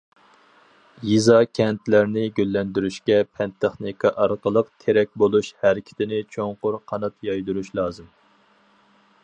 [1.07, 8.09] يېزا- كەنتلەرنى گۈللەندۈرۈشكە پەن- تېخنىكا ئارقىلىق تىرەك بولۇش ھەرىكىتىنى چوڭقۇر قانات يايدۇرۇش لازىم.